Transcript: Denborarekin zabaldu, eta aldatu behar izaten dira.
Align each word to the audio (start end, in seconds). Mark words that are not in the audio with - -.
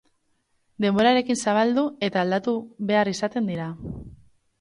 Denborarekin 0.85 1.37
zabaldu, 1.43 1.83
eta 2.07 2.21
aldatu 2.21 2.55
behar 2.93 3.13
izaten 3.13 3.51
dira. 3.53 3.69